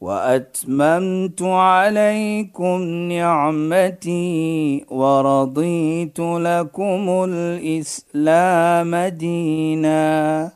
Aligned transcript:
وأتممت 0.00 1.42
عليكم 1.42 2.82
نعمتي 2.82 4.84
ورضيت 4.90 6.20
لكم 6.20 7.24
الإسلام 7.28 8.96
دينا. 8.96 10.50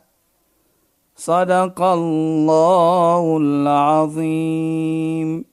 صدق 1.15 1.81
الله 1.81 3.37
العظيم. 3.41 5.45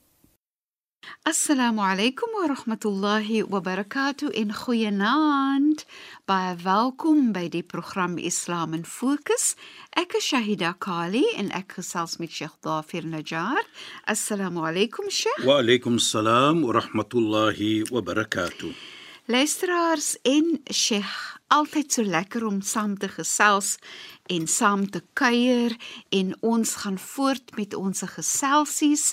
السلام 1.27 1.80
عليكم 1.80 2.27
ورحمة 2.42 2.78
الله 2.86 3.55
وبركاته. 3.55 4.42
إن 4.42 4.52
خوينانت 4.52 5.80
Baie 6.32 6.54
welkom 6.64 7.32
by 7.34 7.48
die 7.52 7.64
program 7.66 8.14
Islam 8.16 8.72
in 8.77 8.86
Fokus. 8.88 9.50
Ek 10.00 10.14
is 10.16 10.30
Shahida 10.30 10.70
Kali 10.80 11.20
en 11.36 11.50
ek 11.58 11.74
gesels 11.77 12.14
met 12.22 12.32
Sheikh 12.32 12.55
Dafir 12.64 13.05
Najjar. 13.05 13.60
Assalamu 14.08 14.64
alaykum 14.64 15.10
Sheikh. 15.12 15.45
Wa 15.45 15.58
alaykum 15.60 16.00
salaam 16.00 16.64
wa 16.64 16.78
rahmatullahi 16.78 17.91
wa 17.92 18.00
barakatuh. 18.00 18.72
Luisteraars 19.26 20.16
en 20.22 20.60
Sheikh, 20.66 21.36
altyd 21.47 21.92
so 21.94 22.02
lekker 22.02 22.42
om 22.42 22.56
saam 22.66 22.97
te 22.98 23.06
gesels 23.06 23.77
en 24.27 24.48
saam 24.50 24.83
te 24.91 24.98
kuier 25.14 25.77
en 26.10 26.33
ons 26.42 26.72
gaan 26.83 26.98
voort 26.98 27.55
met 27.55 27.77
ons 27.78 28.02
geselsies. 28.16 29.12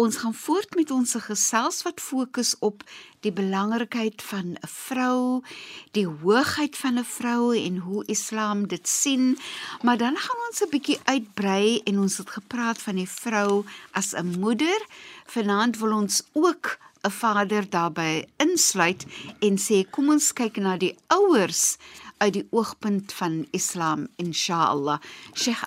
Ons 0.00 0.16
gaan 0.22 0.32
voort 0.32 0.72
met 0.80 0.90
ons 0.96 1.12
gesels 1.26 1.82
wat 1.84 2.00
fokus 2.00 2.54
op 2.64 2.86
die 3.20 3.34
belangrikheid 3.36 4.24
van 4.32 4.56
'n 4.56 4.58
vrou, 4.64 5.44
die 5.92 6.08
hoogheid 6.08 6.76
van 6.76 6.98
'n 6.98 7.04
vrou 7.04 7.52
en 7.52 7.76
hoe 7.76 8.04
Islam 8.06 8.66
dit 8.66 8.88
sien. 8.88 9.38
Maar 9.82 9.98
dan 9.98 10.16
gaan 10.16 10.40
ons 10.48 10.62
'n 10.62 10.70
bietjie 10.70 11.00
uitbrei 11.04 11.80
en 11.84 11.98
ons 11.98 12.16
het 12.16 12.30
gepraat 12.30 12.78
van 12.78 12.96
die 12.96 13.10
vrou 13.10 13.64
as 13.92 14.14
'n 14.16 14.40
moeder. 14.40 14.80
Vanaand 15.26 15.78
wil 15.78 15.92
ons 15.92 16.22
ook 16.32 16.78
'n 17.05 17.11
vader 17.19 17.65
daarbey 17.75 18.25
insluit 18.45 19.05
en 19.45 19.55
sê 19.65 19.77
kom 19.93 20.09
ons 20.09 20.27
kyk 20.39 20.57
na 20.57 20.73
die 20.77 20.95
ouers 21.17 21.77
uit 22.23 22.33
die 22.37 22.47
oogpunt 22.51 23.13
van 23.19 23.45
Islam 23.51 24.07
inshallah. 24.23 24.97
Sheikh 25.35 25.61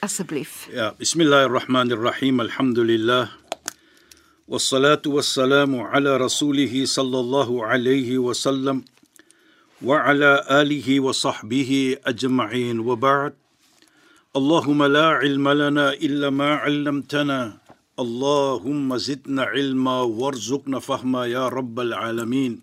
asseblief. 0.00 0.68
Ja, 0.72 0.94
bismillahirrahmanirrahim. 0.98 2.40
Alhamdulillah. 2.40 3.28
والصلاه 4.48 5.04
والسلام 5.06 5.76
على 5.76 6.16
رسوله 6.16 6.84
صلى 6.84 7.18
الله 7.20 7.66
عليه 7.66 8.18
وسلم 8.18 8.84
وعلى 9.84 10.44
اله 10.50 11.00
وصحبه 11.00 11.96
اجمعين 12.06 12.80
وبعد 12.80 13.34
اللهم 14.36 14.84
لا 14.84 15.06
علم 15.20 15.48
لنا 15.48 15.92
الا 15.92 16.30
ما 16.30 16.54
علمتنا 16.54 17.58
اللهم 17.98 18.96
زدنا 18.96 19.42
علما 19.42 20.00
وارزقنا 20.02 20.78
فهما 20.78 21.26
يا 21.26 21.48
رب 21.48 21.80
العالمين 21.80 22.62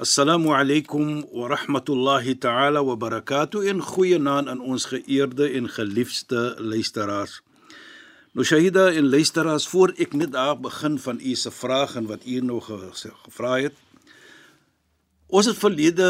Assalamu 0.00 0.54
alaykum 0.56 1.28
wa 1.30 1.48
rahmatullahi 1.48 2.34
ta'ala 2.40 2.80
wa 2.82 2.96
barakatuh 2.96 3.68
en 3.68 3.82
goeienaand 3.84 4.48
aan 4.48 4.60
ons 4.64 4.86
geëerde 4.88 5.50
en 5.58 5.68
geliefde 5.68 6.56
luisteraars. 6.56 7.42
Nou 8.32 8.46
Shahida 8.46 8.86
en 8.96 9.10
luisteraars, 9.12 9.68
voor 9.68 9.92
ek 10.00 10.16
net 10.16 10.32
daar 10.32 10.56
begin 10.56 10.96
van 11.04 11.20
u 11.20 11.34
se 11.34 11.52
vraag 11.52 11.98
en 12.00 12.08
wat 12.08 12.24
u 12.24 12.40
nog 12.40 12.72
gevra 12.96 13.58
het. 13.60 13.76
Ons 15.28 15.52
het 15.52 15.60
verlede 15.60 16.08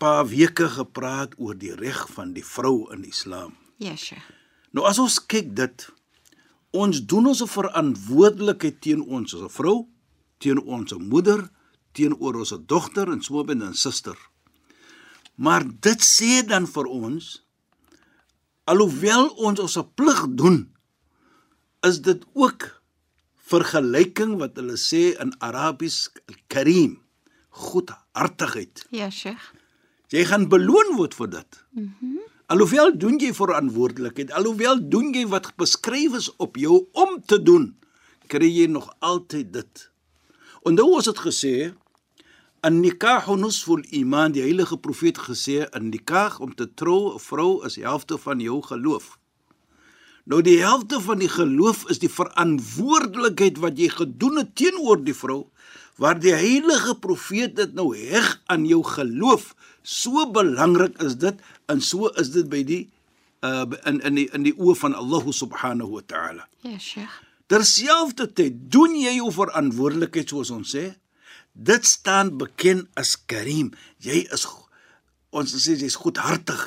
paar 0.00 0.24
weke 0.26 0.68
gepraat 0.78 1.36
oor 1.36 1.58
die 1.58 1.76
reg 1.76 2.06
van 2.16 2.32
die 2.32 2.46
vrou 2.46 2.88
in 2.96 3.04
Islam. 3.04 3.52
Ja, 3.76 3.90
yes, 3.90 4.08
Sheikh. 4.08 4.24
Nou 4.72 4.88
as 4.88 4.98
ons 4.98 5.20
kyk 5.20 5.52
dit 5.52 5.88
ons 6.73 6.99
doen 7.05 7.27
ons 7.29 7.43
verantwoordelikheid 7.53 8.81
teen 8.81 9.01
ons 9.05 9.33
as 9.35 9.41
'n 9.41 9.49
vrou, 9.49 9.87
teen 10.39 10.59
ons 10.59 10.93
moeder, 10.97 11.49
teenoor 11.93 12.39
ons 12.41 12.53
dogter 12.65 13.11
en 13.11 13.21
smoben 13.21 13.61
en 13.61 13.73
suster. 13.73 14.17
Maar 15.35 15.63
dit 15.81 16.01
sê 16.01 16.41
dan 16.45 16.67
vir 16.67 16.85
ons 16.85 17.43
alhoewel 18.69 19.29
ons 19.43 19.59
ons 19.59 19.77
plig 19.95 20.21
doen, 20.39 20.59
is 21.83 21.99
dit 22.01 22.25
ook 22.33 22.81
vergelyking 23.35 24.37
wat 24.39 24.55
hulle 24.55 24.77
sê 24.79 25.19
in 25.19 25.33
Arabies 25.43 26.07
karim, 26.47 27.01
goedhartigheid. 27.49 28.85
Ja, 28.89 29.09
Sheikh. 29.09 29.51
Jy 30.13 30.25
gaan 30.29 30.47
beloon 30.49 30.95
word 30.97 31.13
vir 31.17 31.29
dit. 31.39 31.63
Mhm. 31.71 31.95
Mm 32.01 32.22
alhoewel 32.53 32.91
doen 32.97 33.17
jy 33.21 33.31
verantwoordelikheid, 33.33 34.33
alhoewel 34.37 34.81
doen 34.89 35.13
jy 35.15 35.25
wat 35.31 35.53
beskryf 35.57 36.19
is 36.19 36.29
op 36.43 36.59
jou 36.61 36.83
om 36.93 37.17
te 37.25 37.39
doen, 37.41 37.71
kry 38.29 38.49
jy 38.49 38.67
nog 38.69 38.91
altyd 39.01 39.53
dit. 39.55 39.87
Onthou 40.63 40.93
ons 40.99 41.09
het 41.09 41.19
gesê 41.23 41.73
An 42.63 42.77
nikah 42.79 43.25
nusful 43.35 43.81
iman 43.91 44.31
die 44.31 44.39
heilige 44.45 44.77
profeet 44.79 45.17
gesê 45.19 45.65
in 45.75 45.89
nikah 45.91 46.37
om 46.39 46.53
te 46.55 46.63
trou 46.79 47.11
'n 47.15 47.19
vrou 47.19 47.65
is 47.67 47.75
die 47.75 47.83
helfte 47.83 48.17
van 48.17 48.39
jou 48.39 48.61
geloof. 48.63 49.17
Nou 50.23 50.39
die 50.41 50.61
helfte 50.63 51.01
van 51.01 51.19
die 51.19 51.27
geloof 51.27 51.83
is 51.91 51.99
die 51.99 52.13
verantwoordelikheid 52.19 53.59
wat 53.59 53.75
jy 53.77 53.89
gedoen 53.91 54.37
het 54.37 54.55
teenoor 54.55 55.03
die 55.03 55.17
vrou 55.23 55.49
waar 55.99 56.19
die 56.19 56.31
heilige 56.31 56.95
profeet 56.95 57.55
dit 57.55 57.73
nou 57.73 57.89
heg 57.97 58.41
aan 58.45 58.63
jou 58.65 58.79
geloof. 58.83 59.51
So 59.83 60.25
belangrik 60.31 60.97
is 61.03 61.17
dit 61.19 61.39
en 61.67 61.81
so 61.81 62.07
is 62.19 62.31
dit 62.31 62.49
by 62.49 62.63
die 62.63 62.83
uh 63.43 63.65
in 63.85 63.99
in 64.01 64.15
die 64.15 64.29
in 64.33 64.43
die 64.47 64.55
oë 64.55 64.75
van 64.79 64.95
Allah 64.95 65.27
subhanahu 65.31 65.97
wa 65.99 66.01
ta'ala. 66.07 66.47
Ja, 66.63 66.77
Sheikh. 66.79 67.21
Terselfdertyd 67.51 68.71
doen 68.71 68.95
jy 68.95 69.17
jou 69.19 69.31
verantwoordelikheid 69.35 70.29
soos 70.31 70.51
ons 70.55 70.71
sê 70.75 70.93
Dit 71.53 71.85
staan 71.85 72.31
bekend 72.37 72.87
as 72.97 73.13
Karim. 73.29 73.73
Jy 74.01 74.23
is 74.33 74.47
ons 75.29 75.53
sê 75.53 75.75
jy's 75.77 75.99
goedhartig. 76.01 76.63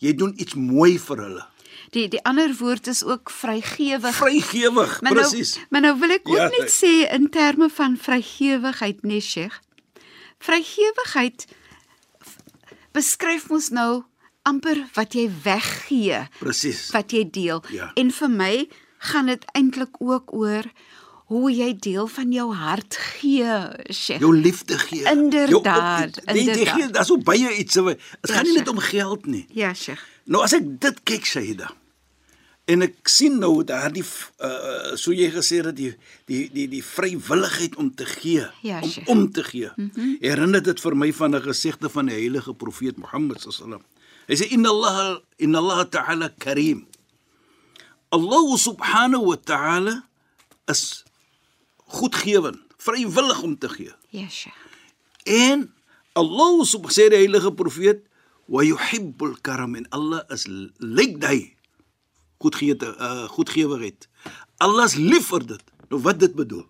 Jy 0.00 0.14
doen 0.16 0.32
iets 0.40 0.54
mooi 0.56 0.96
vir 1.00 1.20
hulle. 1.20 1.44
Die 1.92 2.06
die 2.08 2.22
ander 2.24 2.54
woord 2.56 2.88
is 2.88 3.02
ook 3.04 3.30
vrygewig. 3.30 4.14
Vrygewig, 4.16 5.00
nou- 5.04 5.12
presies. 5.14 5.58
Maar 5.70 5.80
nou 5.80 5.98
wil 6.00 6.10
ek 6.16 6.28
ook 6.28 6.36
Ja. 6.36 6.48
net 6.48 6.72
sê 6.72 7.12
in 7.12 7.28
terme 7.30 7.68
van 7.68 7.96
vrygewigheid, 7.96 9.02
nee 9.02 9.20
Sheikh. 9.20 9.60
Vrygewigheid 10.38 11.46
beskryf 12.96 13.50
ons 13.52 13.70
nou 13.76 14.02
amper 14.46 14.78
wat 14.96 15.14
jy 15.18 15.26
weggee, 15.44 16.22
Presies. 16.40 16.86
wat 16.94 17.12
jy 17.12 17.24
deel. 17.30 17.62
Ja. 17.74 17.90
En 17.98 18.10
vir 18.14 18.30
my 18.32 18.52
gaan 19.10 19.26
dit 19.32 19.44
eintlik 19.58 19.98
ook 20.00 20.32
oor 20.34 20.64
hoe 21.26 21.50
jy 21.50 21.72
deel 21.82 22.06
van 22.06 22.30
jou 22.32 22.52
hart 22.54 22.94
gee, 23.18 23.50
Sheikh. 23.90 24.20
Jou 24.22 24.30
liefde 24.36 24.78
gee. 24.78 25.02
Inderdaad, 25.10 26.20
Jou, 26.22 26.36
jy 26.36 26.44
inderdaad. 26.44 26.74
gee 26.78 26.90
daar's 26.94 27.10
so 27.10 27.18
baie 27.18 27.50
iets. 27.58 27.74
Dit 27.74 27.98
Ja, 28.22 28.34
gaan 28.34 28.44
nie 28.46 28.54
net 28.60 28.68
om 28.70 28.78
geld 28.78 29.26
nie. 29.26 29.44
Ja, 29.50 29.72
Sheikh. 29.74 30.02
Nou 30.30 30.42
as 30.46 30.54
ek 30.54 30.68
dit 30.80 31.02
kyk, 31.02 31.26
Shaida. 31.26 31.72
En 32.66 32.82
ek 32.82 33.06
sien 33.08 33.36
nou 33.38 33.62
daardie 33.64 34.02
uh 34.42 34.96
so 34.98 35.12
jy 35.14 35.28
gesê 35.30 35.60
dat 35.62 35.76
die 35.78 35.92
die 36.26 36.48
die 36.50 36.66
die 36.68 36.82
vrywilligheid 36.82 37.76
om 37.78 37.92
te 37.94 38.06
gee, 38.06 38.46
Ja, 38.62 38.80
om 38.82 38.90
Sheikh. 38.90 39.08
om 39.08 39.30
te 39.32 39.44
gee. 39.44 39.70
Mm 39.76 39.90
-hmm. 39.94 40.16
Herinner 40.20 40.62
dit 40.62 40.80
vir 40.80 40.96
my 40.96 41.12
van 41.12 41.34
'n 41.36 41.42
gesegde 41.42 41.88
van 41.88 42.06
die 42.06 42.14
heilige 42.14 42.54
profeet 42.54 42.96
Mohammed 42.96 43.40
sallam. 43.40 43.82
Hy 44.26 44.34
sê 44.34 44.48
inna 44.50 44.68
Allah 44.68 45.18
inna 45.38 45.58
Allah 45.58 45.86
ta'ala 45.88 46.28
karim. 46.38 46.86
Allah 48.10 48.56
subhanahu 48.58 49.24
wa 49.26 49.36
ta'ala 49.36 50.04
is 50.66 51.04
goedgewend, 51.86 52.58
vrywillig 52.78 53.42
om 53.42 53.58
te 53.58 53.68
gee. 53.68 53.92
Ja, 54.10 54.28
Sheikh. 54.28 54.54
En 55.24 55.72
Allah 56.14 56.64
subhanahu 56.64 56.92
sê 56.94 57.08
die 57.10 57.18
heilige 57.22 57.52
profeet 57.52 58.02
wa 58.46 58.62
yuhibbul 58.62 59.36
karam 59.42 59.74
en 59.74 59.86
Allah 59.90 60.22
is 60.30 60.46
lyk 60.78 61.18
hy 61.22 61.55
goedgee 62.46 62.78
uh, 62.78 63.26
goedgewigheid. 63.34 64.08
Allah 64.62 64.86
is 64.86 64.96
lief 64.96 65.30
vir 65.34 65.46
dit. 65.54 65.62
Nou 65.90 66.00
wat 66.02 66.22
dit 66.22 66.34
bedoel? 66.34 66.64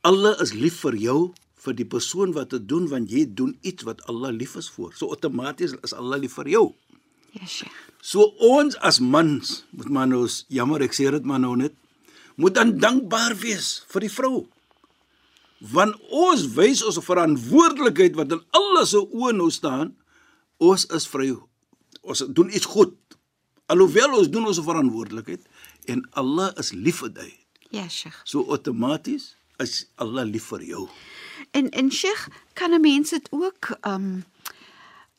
Allah 0.00 0.36
is 0.40 0.54
lief 0.56 0.80
vir 0.84 0.96
jou 0.96 1.20
vir 1.60 1.76
die 1.76 1.84
persoon 1.84 2.32
wat 2.32 2.54
dit 2.54 2.64
doen 2.68 2.86
want 2.88 3.10
jy 3.12 3.26
doen 3.36 3.52
iets 3.60 3.84
wat 3.84 4.00
Allah 4.08 4.32
lief 4.32 4.56
is 4.56 4.70
vir. 4.72 4.94
So 4.96 5.12
outomaties 5.12 5.76
is 5.84 5.92
Allah 5.92 6.20
lief 6.22 6.38
vir 6.40 6.48
jou. 6.48 6.70
Ja, 7.36 7.46
Sheikh. 7.46 7.76
So 8.02 8.32
ons 8.40 8.78
as 8.80 9.00
mans 9.00 9.60
moet 9.76 9.92
maar 9.92 10.08
nou 10.08 10.24
jammer 10.48 10.80
ek 10.86 10.96
sê 10.96 11.10
dit 11.12 11.28
maar 11.28 11.42
nou 11.42 11.52
net 11.60 11.76
moet 12.40 12.56
dan 12.56 12.72
dankbaar 12.80 13.36
wees 13.42 13.82
vir 13.92 14.06
die 14.06 14.12
vrou. 14.12 14.46
Want 15.60 16.00
ons 16.08 16.46
wys 16.56 16.80
ons 16.88 16.96
verantwoordelikheid 17.04 18.16
wat 18.16 18.32
in 18.32 18.40
Allah 18.56 18.86
se 18.88 19.02
oë 19.04 19.34
nou 19.36 19.50
staan. 19.52 19.92
Ons 20.56 20.86
is 20.96 21.04
vry. 21.12 21.34
Ons 22.00 22.24
doen 22.32 22.48
iets 22.48 22.68
goed. 22.68 22.96
Alhoewel 23.70 24.16
ons 24.18 24.30
doen 24.30 24.48
ons 24.50 24.58
verantwoordelikheid 24.66 25.44
en 25.92 26.02
Allah 26.18 26.50
is 26.58 26.72
lief 26.74 27.04
vir 27.04 27.12
jou. 27.22 27.28
Ja, 27.70 27.86
Sheikh. 27.88 28.18
So 28.26 28.42
outomaties 28.50 29.36
is 29.62 29.84
Allah 30.02 30.26
lief 30.26 30.48
vir 30.50 30.64
jou. 30.66 30.88
En 31.54 31.70
en 31.70 31.90
Sheikh, 31.90 32.28
kan 32.54 32.74
'n 32.74 32.80
mens 32.80 33.10
dit 33.10 33.28
ook 33.30 33.78
um 33.86 34.24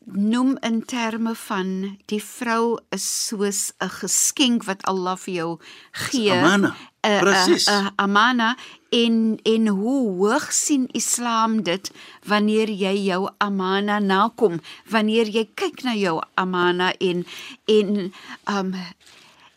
noem 0.05 0.57
in 0.59 0.85
terme 0.85 1.35
van 1.35 1.97
die 2.05 2.23
vrou 2.23 2.79
is 2.89 3.27
soos 3.27 3.71
'n 3.79 3.89
geskenk 3.89 4.63
wat 4.63 4.83
Allah 4.83 5.17
vir 5.17 5.33
jou 5.33 5.59
gee. 5.91 6.31
amana. 6.31 6.75
Eh, 7.03 7.19
Presies. 7.19 7.65
'n 7.67 7.89
amana 7.95 8.57
en 8.89 9.39
en 9.43 9.67
hoe 9.67 10.01
hoog 10.17 10.51
sien 10.53 10.87
Islam 10.91 11.63
dit 11.63 11.91
wanneer 12.25 12.69
jy 12.69 12.95
jou 13.09 13.29
amana 13.37 13.99
nakom, 13.99 14.59
wanneer 14.89 15.25
jy 15.27 15.49
kyk 15.55 15.81
na 15.83 15.95
jou 15.95 16.21
amana 16.35 16.93
en 16.99 17.25
en 17.65 18.13
um 18.45 18.73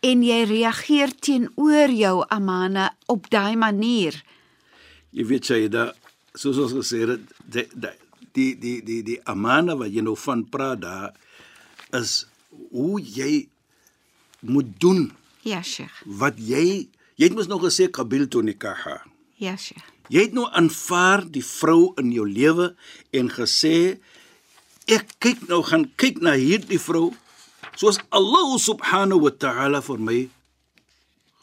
en 0.00 0.22
jy 0.22 0.44
reageer 0.44 1.12
teenoor 1.20 1.90
jou 1.90 2.24
amana 2.28 2.94
op 3.06 3.28
daai 3.30 3.56
manier. 3.56 4.22
Jy 5.12 5.24
weet 5.26 5.46
jy 5.46 5.68
da 5.68 5.92
soos 6.34 6.56
ons 6.58 6.72
gesê 6.72 7.04
het 7.08 7.20
die 7.44 7.68
die 8.32 8.56
die 8.58 8.80
die 8.82 9.02
die 9.02 9.20
amana 9.24 9.76
wat 9.76 9.92
jy 9.92 10.00
nou 10.00 10.16
van 10.16 10.48
praat 10.48 10.80
daar 10.80 11.12
is 11.92 12.26
hoe 12.72 13.00
jy 13.00 13.48
moet 14.40 14.80
doen 14.80 15.12
Ja, 15.42 15.62
Sheikh. 15.62 16.02
wat 16.06 16.34
jy 16.38 16.88
jy 17.18 17.28
het 17.28 17.36
mos 17.36 17.50
nog 17.50 17.64
gesê 17.66 17.88
qabil 17.92 18.28
tu 18.28 18.42
nikaha. 18.42 19.02
Ja, 19.40 19.56
Sheikh. 19.56 19.84
Jy 20.12 20.26
het 20.26 20.34
nou 20.36 20.44
aanvaar 20.52 21.24
die 21.32 21.44
vrou 21.44 21.94
in 22.00 22.12
jou 22.12 22.26
lewe 22.28 22.74
en 23.16 23.30
gesê 23.32 23.98
ek 24.90 25.14
kyk 25.24 25.46
nou 25.48 25.62
gaan 25.64 25.86
kyk 25.96 26.20
na 26.20 26.34
hierdie 26.36 26.80
vrou 26.80 27.14
soos 27.80 27.98
Allah 28.12 28.50
subhanahu 28.60 29.24
wa 29.24 29.32
ta'ala 29.32 29.80
vir 29.84 30.02
my 30.08 30.18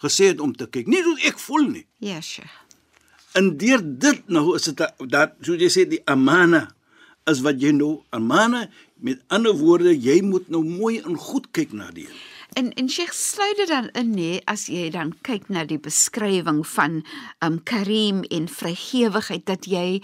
gesê 0.04 0.32
het 0.32 0.42
om 0.42 0.54
te 0.54 0.70
kyk. 0.70 0.90
Nie 0.90 1.02
soos 1.06 1.26
ek 1.26 1.42
voel 1.42 1.66
nie. 1.72 1.86
Ja, 2.06 2.22
Sheikh. 2.22 2.54
En 3.38 3.56
deur 3.58 3.82
dit 3.82 4.30
nou 4.30 4.56
is 4.58 4.68
dit 4.70 4.86
dat 5.10 5.36
soos 5.42 5.62
jy 5.62 5.72
sê 5.72 5.88
die 5.90 6.04
amana 6.10 6.68
is 7.30 7.42
wat 7.46 7.62
jy 7.62 7.72
nou 7.76 8.02
amana 8.14 8.66
met 9.02 9.22
ander 9.34 9.54
woorde 9.58 9.94
jy 9.94 10.20
moet 10.26 10.50
nou 10.54 10.62
mooi 10.66 11.00
en 11.02 11.18
goed 11.18 11.50
kyk 11.56 11.74
na 11.74 11.90
die. 11.96 12.10
En 12.52 12.74
en 12.74 12.90
Sheikh 12.90 13.14
sluit 13.14 13.56
dit 13.56 13.68
dan 13.68 13.88
in 13.96 14.10
nê 14.12 14.32
as 14.52 14.66
jy 14.68 14.90
dan 14.92 15.14
kyk 15.24 15.46
na 15.48 15.62
die 15.64 15.80
beskrywing 15.80 16.66
van 16.68 16.98
um 17.40 17.62
Karim 17.64 18.26
en 18.28 18.50
vrygewigheid 18.52 19.46
dat 19.48 19.70
jy 19.72 20.02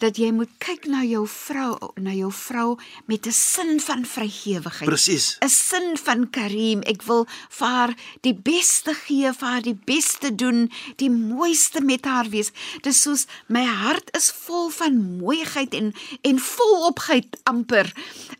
dat 0.00 0.16
jy 0.16 0.30
moet 0.32 0.48
kyk 0.64 0.88
na 0.88 1.02
jou 1.04 1.26
vrou 1.28 1.76
na 2.00 2.16
jou 2.16 2.32
vrou 2.32 2.78
met 3.04 3.26
'n 3.28 3.36
sin 3.36 3.80
van 3.80 4.06
vrygewigheid. 4.08 4.88
Presies. 4.88 5.36
'n 5.44 5.48
sin 5.48 5.96
van 5.96 6.30
Karim. 6.30 6.80
Ek 6.88 7.02
wil 7.02 7.26
vir 7.50 7.68
haar 7.68 7.94
die 8.20 8.34
beste 8.34 8.94
gee, 8.94 9.32
vir 9.32 9.48
haar 9.48 9.62
die 9.62 9.78
beste 9.84 10.34
doen, 10.34 10.70
die 10.96 11.10
mooiste 11.10 11.80
met 11.80 12.04
haar 12.04 12.28
wees. 12.28 12.50
Dis 12.80 13.02
soos 13.02 13.26
my 13.46 13.64
hart 13.64 14.16
is 14.16 14.32
vol 14.32 14.70
van 14.70 15.18
mooiheid 15.18 15.74
en 15.74 15.92
en 16.22 16.38
volopheid 16.38 17.36
amper. 17.42 17.92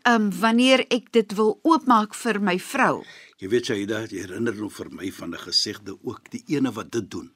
Um 0.03 0.31
wanneer 0.39 0.85
ek 0.89 1.11
dit 1.11 1.33
wil 1.33 1.59
oopmaak 1.61 2.15
vir 2.15 2.41
my 2.41 2.59
vrou. 2.59 3.05
Jy 3.41 3.49
weet 3.49 3.67
jy 3.71 3.85
dit 3.89 4.11
herinner 4.13 4.53
nou 4.53 4.69
vir 4.69 4.89
my 4.93 5.11
van 5.11 5.33
'n 5.33 5.39
gesegde 5.39 5.97
ook 6.03 6.29
die 6.31 6.43
ene 6.47 6.71
wat 6.71 6.91
dit 6.91 7.09
doen. 7.11 7.31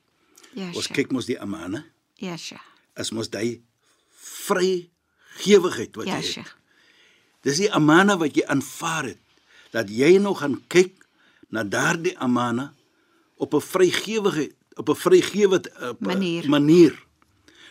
Ja, 0.54 0.72
Ons 0.74 0.88
kyk 0.88 1.12
mos 1.12 1.26
die 1.26 1.40
amana 1.40 1.84
Ja, 2.16 2.38
Sheikh. 2.38 2.62
is 2.96 3.12
mos 3.12 3.30
daai 3.30 3.62
vrygewigheid 4.14 5.96
wat 5.96 6.06
Ja, 6.06 6.12
jy 6.18 6.22
het. 6.22 6.32
Sheikh. 6.32 6.56
Dis 7.42 7.58
die 7.58 7.72
amana 7.72 8.18
wat 8.18 8.36
jy 8.36 8.46
aanvaar 8.46 9.04
het 9.06 9.20
dat 9.72 9.90
jy 9.90 10.18
nou 10.18 10.36
gaan 10.36 10.62
kyk 10.68 11.06
na 11.50 11.64
daardie 11.64 12.18
amana 12.18 12.74
op 13.38 13.54
'n 13.54 13.62
vrygewige 13.62 14.52
op 14.76 14.90
'n 14.90 14.96
vrygewe 14.96 15.62
Manier. 16.00 16.50
manier. 16.50 17.06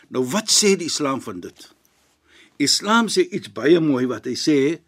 Nou 0.08 0.24
wat 0.24 0.50
sê 0.50 0.76
die 0.76 0.86
Islam 0.86 1.20
van 1.20 1.40
dit? 1.40 1.72
Islam 2.56 3.08
sê 3.08 3.28
iets 3.30 3.52
baie 3.52 3.80
mooi 3.80 4.06
wat 4.06 4.24
hy 4.24 4.34
sê 4.34 4.80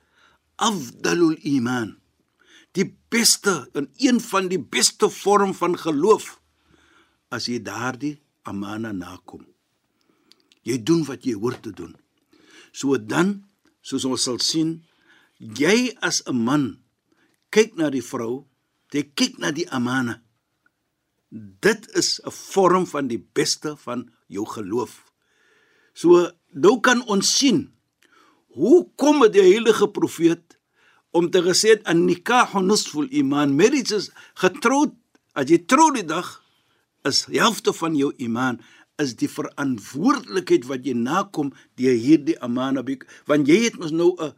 afdalul 0.56 1.36
iman. 1.42 1.96
Die 2.76 2.88
beste 3.08 3.68
en 3.72 3.88
een 3.96 4.20
van 4.20 4.50
die 4.52 4.60
beste 4.60 5.08
vorm 5.10 5.54
van 5.56 5.78
geloof 5.80 6.36
as 7.32 7.48
jy 7.48 7.58
daardie 7.64 8.16
amana 8.46 8.92
nakom. 8.92 9.46
Jy 10.66 10.82
doen 10.82 11.04
wat 11.08 11.24
jy 11.24 11.36
hoort 11.38 11.62
te 11.64 11.72
doen. 11.72 11.94
So 12.72 12.98
dan, 12.98 13.46
soos 13.80 14.04
ons 14.04 14.26
sal 14.28 14.38
sien, 14.42 14.82
jy 15.38 15.96
as 16.02 16.22
'n 16.26 16.36
man 16.36 16.64
kyk 17.50 17.76
na 17.76 17.90
die 17.90 18.02
vrou, 18.02 18.46
jy 18.92 19.02
kyk 19.14 19.38
na 19.38 19.50
die 19.50 19.68
amana. 19.70 20.22
Dit 21.30 21.88
is 21.96 22.20
'n 22.20 22.30
vorm 22.30 22.86
van 22.86 23.08
die 23.08 23.22
beste 23.32 23.76
van 23.76 24.10
jou 24.28 24.46
geloof. 24.46 25.04
So 25.94 26.30
nou 26.52 26.80
kan 26.80 27.02
ons 27.06 27.38
sien 27.38 27.72
hoe 28.56 28.88
kom 28.96 29.20
dit 29.20 29.32
die 29.32 29.52
heilige 29.52 29.88
profeet 29.88 30.55
om 31.16 31.30
te 31.32 31.40
gesê 31.44 31.76
het 31.76 31.86
an 31.88 32.04
nikahu 32.04 32.62
nisful 32.64 33.08
iman 33.22 33.54
marriage 33.56 33.94
is 33.96 34.10
getroud 34.42 34.92
as 35.38 35.48
jy 35.52 35.62
trou 35.70 35.88
die 35.96 36.06
dag 36.06 36.28
is 37.08 37.24
helfte 37.32 37.72
van 37.76 37.96
jou 37.96 38.12
iman 38.26 38.60
is 39.02 39.14
die 39.20 39.28
verantwoordelikheid 39.28 40.66
wat 40.68 40.84
jy 40.88 40.96
nakom 40.96 41.52
deur 41.80 41.96
hierdie 42.00 42.36
amana 42.44 42.84
want 43.28 43.48
jy 43.48 43.62
het 43.64 43.78
mos 43.80 43.92
nou 43.92 44.16
'n 44.18 44.32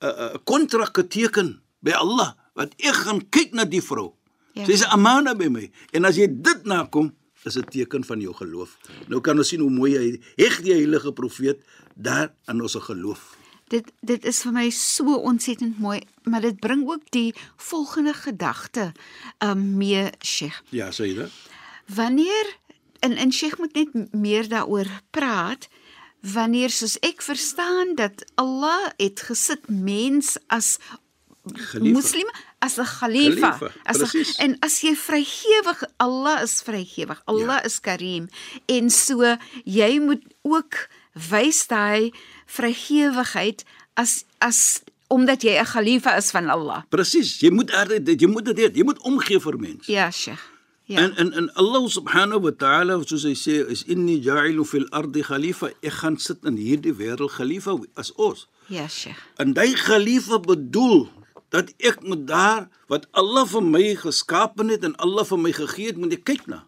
'n 0.00 0.38
kontrak 0.44 0.96
geteken 0.96 1.60
by 1.84 1.92
Allah 1.92 2.34
wat 2.54 2.74
ek 2.78 2.96
gaan 3.04 3.20
kyk 3.30 3.52
na 3.52 3.64
die 3.64 3.82
vrou. 3.82 4.12
Ja. 4.54 4.64
Sy 4.64 4.72
is 4.72 4.84
'n 4.84 4.92
amana 4.92 5.34
by 5.34 5.48
my 5.48 5.70
en 5.92 6.04
as 6.04 6.16
jy 6.16 6.26
dit 6.26 6.64
nakom 6.64 7.12
is 7.44 7.56
'n 7.56 7.64
teken 7.64 8.04
van 8.04 8.20
jou 8.20 8.34
geloof. 8.34 8.76
Nou 9.08 9.20
kan 9.20 9.38
ons 9.38 9.48
sien 9.48 9.60
hoe 9.60 9.70
mooi 9.70 9.96
hy 9.96 10.20
heg 10.36 10.62
die 10.62 10.72
heilige 10.72 11.12
profeet 11.12 11.62
daar 11.94 12.32
aan 12.46 12.60
ons 12.60 12.74
geloof. 12.74 13.39
Dit 13.70 13.90
dit 14.02 14.24
is 14.26 14.40
vir 14.42 14.52
my 14.56 14.66
so 14.74 15.14
ontsettend 15.30 15.78
mooi, 15.78 16.00
maar 16.26 16.42
dit 16.42 16.58
bring 16.60 16.82
ook 16.88 17.04
die 17.14 17.34
volgende 17.56 18.12
gedagte 18.18 18.92
um 19.38 19.76
mee, 19.78 20.08
Sheikh. 20.26 20.58
Ja, 20.74 20.90
sê 20.90 21.06
jy 21.10 21.14
dit? 21.22 21.30
Wanneer 21.94 22.56
en 23.00 23.14
en 23.16 23.32
Sheikh 23.32 23.58
moet 23.62 23.74
net 23.78 24.12
meer 24.12 24.48
daaroor 24.50 24.90
praat 25.14 25.68
wanneer 26.20 26.70
soos 26.70 26.98
ek 27.00 27.22
verstaan 27.24 27.94
dat 27.96 28.24
Allah 28.34 28.90
het 29.00 29.22
gesit 29.24 29.68
mens 29.68 30.34
as 30.52 30.74
Geliefde. 31.52 31.94
moslim 31.96 32.28
as 32.58 32.76
'n 32.78 32.84
khalifa 32.84 33.56
as. 33.84 33.96
'n- 34.14 34.34
en 34.44 34.56
as 34.60 34.80
jy 34.82 34.94
vrygewig 34.96 35.80
Allah 35.96 36.42
is 36.42 36.60
vrygewig 36.62 37.22
Allah 37.24 37.60
ja. 37.62 37.64
is 37.64 37.80
Karim 37.80 38.28
en 38.66 38.90
so 38.90 39.36
jy 39.64 39.98
moet 40.00 40.22
ook 40.42 40.74
wys 41.14 41.66
daai 41.66 42.12
vrygewigheid 42.46 43.64
as 43.94 44.24
as 44.38 44.82
omdat 45.10 45.42
jy 45.42 45.58
'n 45.58 45.66
khalifa 45.66 46.16
is 46.16 46.30
van 46.30 46.48
Allah 46.50 46.82
Presies. 46.88 47.40
Jy 47.40 47.50
moet 47.50 47.70
dit 48.06 48.20
jy 48.20 48.28
moet 48.28 48.44
dit. 48.44 48.76
Jy 48.76 48.84
moet 48.84 49.00
omgee 49.02 49.40
vir 49.40 49.58
mense. 49.58 49.90
ja 49.92 50.10
Sheikh 50.10 50.38
ja 50.86 50.98
En 51.02 51.16
en 51.16 51.32
en 51.32 51.54
Allah 51.54 51.88
subhanahu 51.88 52.40
wa 52.40 52.50
ta'ala 52.50 53.02
soos 53.06 53.22
hy 53.22 53.34
sê 53.34 53.66
is 53.70 53.82
inni 53.86 54.18
ja'ilu 54.22 54.64
fil 54.64 54.86
ardi 54.90 55.22
khalifa. 55.22 55.70
Ek 55.82 55.92
gaan 55.92 56.18
sit 56.18 56.38
in 56.44 56.56
hierdie 56.56 56.94
wêreld 56.94 57.30
khalifa 57.30 57.78
as 57.96 58.12
ons. 58.16 58.46
ja 58.68 58.86
Sheikh 58.88 59.18
En 59.38 59.52
daai 59.52 59.74
khalifa 59.74 60.38
bedoel 60.38 61.08
dat 61.50 61.70
ek 61.82 62.02
moet 62.06 62.26
daar 62.28 62.68
wat 62.90 63.06
Allah 63.18 63.42
vir 63.50 63.62
my 63.66 63.94
geskaap 63.98 64.58
het 64.62 64.84
en 64.86 64.94
Allah 65.02 65.24
vir 65.26 65.38
my 65.38 65.52
gegee 65.52 65.86
het, 65.90 65.96
moet 65.98 66.12
ek 66.14 66.24
kyk 66.24 66.46
na. 66.46 66.60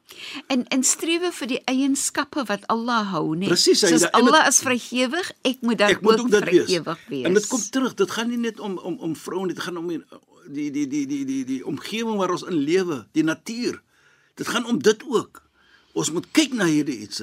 En 0.50 0.64
en 0.74 0.82
strewe 0.82 1.30
vir 1.32 1.46
die 1.52 1.60
eienskappe 1.70 2.44
wat 2.48 2.66
Allah 2.66 3.04
hou, 3.12 3.36
nee. 3.36 3.48
Presies, 3.48 3.80
hy- 3.82 3.88
Soos 3.94 4.02
en 4.02 4.10
dit- 4.10 4.14
Allah 4.34 4.46
is 4.48 4.58
vrygewig, 4.60 5.32
ek 5.42 5.60
moet 5.62 5.78
dan 5.78 5.88
Ek 5.90 6.00
moet 6.02 6.12
ook 6.12 6.20
ook 6.26 6.30
dit 6.30 6.44
wees. 6.44 6.64
vrygewig 6.66 6.98
wees. 7.08 7.24
En 7.26 7.34
dit 7.34 7.46
kom 7.46 7.60
terug. 7.70 7.94
Dit 7.94 8.10
gaan 8.10 8.28
nie 8.28 8.38
net 8.38 8.60
om 8.60 8.78
om 8.78 8.98
om 8.98 9.16
vroue 9.16 9.48
dit 9.48 9.60
gaan 9.60 9.76
om 9.76 9.88
die 9.88 10.02
die 10.50 10.70
die 10.70 10.86
die 10.88 11.06
die 11.06 11.24
die, 11.24 11.44
die 11.44 11.62
omgewing 11.66 12.16
waar 12.18 12.30
ons 12.30 12.42
in 12.42 12.58
lewe, 12.58 13.06
die 13.12 13.22
natuur. 13.24 13.80
Dit 14.34 14.48
gaan 14.48 14.66
om 14.66 14.78
dit 14.82 15.02
ook. 15.06 15.42
Ons 15.94 16.10
moet 16.10 16.26
kyk 16.32 16.52
na 16.52 16.64
hierdie 16.64 16.98
iets 17.06 17.22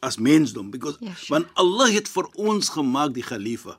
as 0.00 0.16
mensdom 0.18 0.70
because 0.70 0.96
Ja, 1.00 1.14
sure. 1.14 1.28
want 1.28 1.46
Allah 1.54 1.90
het 1.92 2.08
vir 2.08 2.26
ons 2.34 2.68
gemaak 2.68 3.12
die 3.14 3.22
khalifa. 3.22 3.78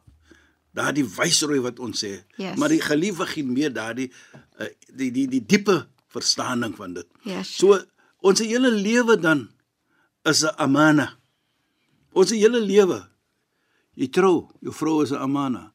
Daardie 0.73 1.05
wysrooi 1.05 1.59
wat 1.59 1.79
ons 1.79 2.03
sê. 2.03 2.23
Yes. 2.37 2.57
Maar 2.57 2.69
die 2.69 2.81
khalifa 2.81 3.25
gee 3.25 3.43
meer 3.43 3.73
daardie 3.73 4.11
uh, 4.59 4.67
die 4.95 5.11
die 5.11 5.27
die 5.27 5.45
diepe 5.45 5.87
verstaaning 6.07 6.75
van 6.75 6.93
dit. 6.93 7.07
Sure. 7.23 7.43
So 7.43 7.79
ons 8.21 8.39
hele 8.39 8.71
lewe 8.71 9.17
dan 9.19 9.49
is 10.23 10.43
'n 10.43 10.55
amana. 10.57 11.17
Ons 12.13 12.31
hele 12.31 12.59
lewe 12.59 13.11
Jy 13.99 14.07
trou, 14.07 14.47
jou 14.63 14.73
vrou 14.73 15.01
is 15.03 15.11
'n 15.11 15.19
amana. 15.19 15.73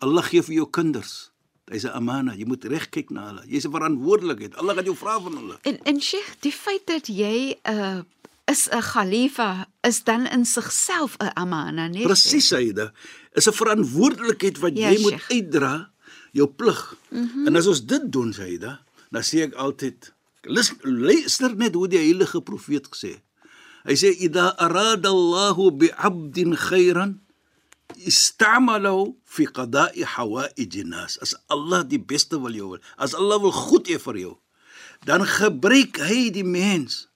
Allah 0.00 0.22
gee 0.22 0.42
vir 0.42 0.54
jou 0.54 0.66
kinders. 0.70 1.30
Hy's 1.70 1.84
'n 1.84 1.94
amana. 1.94 2.34
Jy 2.34 2.44
moet 2.44 2.64
reg 2.64 2.90
kyk 2.90 3.10
na 3.10 3.26
hulle. 3.28 3.42
Jy's 3.46 3.66
'n 3.66 3.70
verantwoordelikheid. 3.72 4.56
Allah 4.56 4.74
gaan 4.74 4.84
jou 4.84 4.96
vra 4.96 5.20
van 5.20 5.36
hulle. 5.36 5.58
En 5.62 5.78
en 5.84 6.00
Sheikh, 6.00 6.40
die 6.40 6.52
feit 6.52 6.86
dat 6.86 7.06
jy 7.06 7.56
'n 7.64 8.04
is 8.50 8.68
'n 8.68 8.82
khalifa 8.92 9.50
is 9.88 10.02
dan 10.04 10.26
in 10.26 10.44
sigself 10.44 11.16
'n 11.18 11.30
amana, 11.34 11.88
nee. 11.88 12.06
Presies, 12.06 12.48
Saida. 12.48 12.92
Is 13.32 13.46
'n 13.48 13.52
verantwoordelikheid 13.52 14.58
wat 14.58 14.74
Ja, 14.76 14.90
jy 14.90 15.00
moet 15.00 15.12
Sheikh. 15.12 15.30
uitdra, 15.30 15.90
jou 16.32 16.48
plig. 16.48 16.94
Mm. 17.10 17.30
-hmm. 17.30 17.46
En 17.46 17.56
as 17.56 17.66
ons 17.66 17.86
dit 17.86 18.12
doen, 18.12 18.32
Saida, 18.32 18.80
dan 19.10 19.22
sê 19.22 19.36
ek 19.46 19.54
altyd, 19.54 20.12
luister 20.82 21.56
net 21.56 21.74
hoe 21.74 21.88
die 21.88 21.98
heilige 21.98 22.40
profeet 22.40 22.86
gesê. 22.88 23.20
Hy 23.84 23.96
sê 23.96 24.12
idha 24.20 24.56
arada 24.56 25.08
Allahu 25.08 25.70
bi 25.72 25.88
'abdin 25.92 26.56
khairan 26.56 27.20
istamalahu 27.96 29.16
fi 29.24 29.46
qada'i 29.46 30.04
hawaij 30.04 30.84
nas. 30.84 31.18
As 31.20 31.34
Allah 31.48 31.82
die 31.84 32.00
beste 32.00 32.40
wil 32.40 32.54
jou 32.54 32.68
wil, 32.70 32.82
as 32.96 33.14
Allah 33.14 33.40
wil 33.40 33.52
goed 33.52 33.88
hê 33.88 33.98
vir 33.98 34.16
jou, 34.16 34.34
dan 35.04 35.24
gebruik 35.24 35.96
hy 35.96 36.30
die 36.30 36.44
mens 36.44 37.09